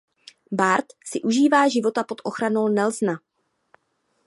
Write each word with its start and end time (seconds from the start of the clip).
Bart 0.51 0.97
si 1.05 1.21
užívá 1.21 1.67
života 1.69 2.01
pod 2.03 2.21
ochranou 2.25 2.65
Nelsona. 2.73 3.21